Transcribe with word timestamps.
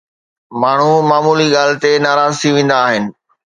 ماڻهو 0.61 0.93
معمولي 1.09 1.47
ڳالهه 1.55 1.79
تي 1.83 1.91
ناراض 2.05 2.33
ٿي 2.41 2.49
ويندا 2.55 2.77
آهن. 2.87 3.03